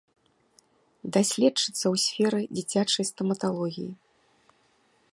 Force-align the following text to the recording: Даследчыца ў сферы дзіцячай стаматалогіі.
Даследчыца 1.17 1.83
ў 1.93 1.95
сферы 2.05 2.41
дзіцячай 2.57 3.05
стаматалогіі. 3.11 3.91